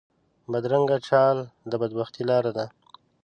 بدرنګه 0.51 0.97
چال 1.07 1.37
د 1.69 1.71
بد 1.81 1.91
بختۍ 1.97 2.21
لاره 2.29 2.51
ده 2.57 2.65